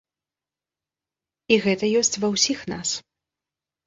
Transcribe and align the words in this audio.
І 1.55 1.57
гэта 1.65 1.85
ёсць 2.01 2.19
ва 2.23 2.27
ўсіх 2.37 2.59
нас. 2.73 2.89